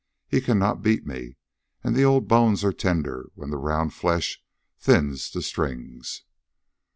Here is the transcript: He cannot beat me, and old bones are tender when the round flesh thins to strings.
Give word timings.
He 0.27 0.41
cannot 0.41 0.81
beat 0.81 1.05
me, 1.05 1.37
and 1.83 1.95
old 1.95 2.27
bones 2.27 2.63
are 2.63 2.73
tender 2.73 3.27
when 3.35 3.51
the 3.51 3.57
round 3.57 3.93
flesh 3.93 4.43
thins 4.79 5.29
to 5.29 5.43
strings. 5.43 6.23